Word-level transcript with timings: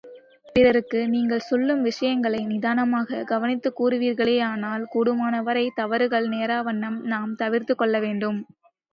பிறருக்கு 0.55 0.99
நீங்கள் 1.07 1.39
சொல்லும் 1.39 1.81
விஷயங்களை, 1.81 2.39
நிதானமாக 2.45 3.19
கவனித்துக் 3.23 3.77
கூறுவீர்களேயானால், 3.79 4.85
கூடுமானவரை 4.93 5.67
தவறுகள் 5.75 6.27
நேராவண்ணம் 6.29 6.99
நாம் 7.05 7.35
தவிர்த்துக் 7.35 7.77
கொள்ள 7.77 7.99
முடியும். 7.99 8.41